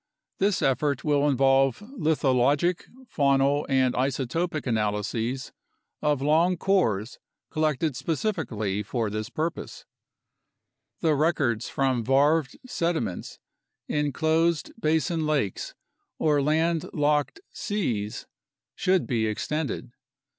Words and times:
This 0.39 0.63
effort 0.63 1.03
will 1.03 1.29
involve 1.29 1.77
lithologic, 1.95 2.85
faunal, 3.05 3.67
and 3.69 3.93
isotopic 3.93 4.65
analyses 4.65 5.51
of 6.01 6.23
long 6.23 6.57
cores 6.57 7.19
collected 7.51 7.95
specifically 7.95 8.81
for 8.81 9.11
this 9.11 9.29
purpose. 9.29 9.85
The 11.01 11.13
records 11.13 11.69
from 11.69 12.03
varved 12.03 12.55
sediments 12.65 13.37
in 13.87 14.11
closed 14.11 14.71
basin 14.79 15.27
lakes 15.27 15.75
or 16.17 16.41
land 16.41 16.89
locked 16.93 17.39
seas 17.51 18.25
should 18.73 19.05
be 19.05 19.27
extended. 19.27 19.91